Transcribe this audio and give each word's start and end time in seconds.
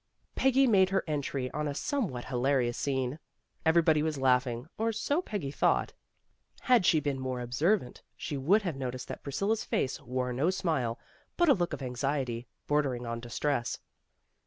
Peggy 0.33 0.65
made 0.65 0.89
her 0.89 1.03
entry 1.05 1.51
on 1.51 1.67
a 1.67 1.75
somewhat 1.75 2.25
hilarious 2.25 2.75
scene. 2.75 3.19
Everybody 3.67 4.01
was 4.01 4.17
laughing, 4.17 4.67
or 4.79 4.91
so 4.91 5.21
Peggy 5.21 5.51
thought. 5.51 5.93
Had 6.61 6.87
she 6.87 6.99
been 6.99 7.19
more 7.19 7.39
observant 7.39 8.01
she 8.17 8.35
would 8.35 8.63
have 8.63 8.75
noticed 8.75 9.07
that 9.09 9.21
Priscilla's 9.21 9.63
face 9.63 10.01
wore 10.01 10.33
no 10.33 10.49
smile, 10.49 10.99
but 11.37 11.49
a 11.49 11.53
look 11.53 11.71
of 11.71 11.83
anxiety, 11.83 12.47
bordering 12.65 13.05
on 13.05 13.19
distress. 13.19 13.77